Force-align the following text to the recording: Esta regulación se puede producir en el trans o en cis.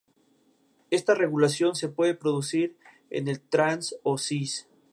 Esta 0.89 1.13
regulación 1.13 1.75
se 1.75 1.87
puede 1.87 2.15
producir 2.15 2.75
en 3.11 3.27
el 3.27 3.39
trans 3.39 3.99
o 4.01 4.15
en 4.15 4.17
cis. 4.17 4.67